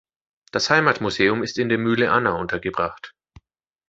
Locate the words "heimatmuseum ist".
0.71-1.59